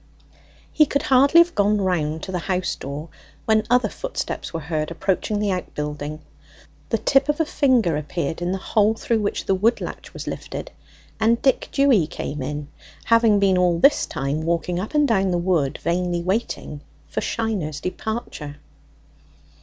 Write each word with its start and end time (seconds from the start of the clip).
He 0.73 0.87
could 0.87 1.03
hardly 1.03 1.41
have 1.41 1.53
gone 1.53 1.79
round 1.79 2.23
to 2.23 2.31
the 2.31 2.39
house 2.39 2.75
door 2.75 3.09
when 3.45 3.61
other 3.69 3.87
footsteps 3.87 4.51
were 4.51 4.61
heard 4.61 4.89
approaching 4.89 5.37
the 5.37 5.51
outbuilding; 5.51 6.21
the 6.89 6.97
tip 6.97 7.29
of 7.29 7.39
a 7.39 7.45
finger 7.45 7.95
appeared 7.95 8.41
in 8.41 8.51
the 8.51 8.57
hole 8.57 8.95
through 8.95 9.19
which 9.21 9.45
the 9.45 9.53
wood 9.53 9.79
latch 9.79 10.11
was 10.11 10.25
lifted, 10.25 10.71
and 11.19 11.39
Dick 11.43 11.69
Dewy 11.71 12.07
came 12.07 12.41
in, 12.41 12.67
having 13.05 13.37
been 13.37 13.59
all 13.59 13.77
this 13.77 14.07
time 14.07 14.41
walking 14.41 14.79
up 14.79 14.95
and 14.95 15.07
down 15.07 15.29
the 15.29 15.37
wood, 15.37 15.77
vainly 15.83 16.23
waiting 16.23 16.81
for 17.07 17.21
Shiner's 17.21 17.79
departure. 17.79 18.55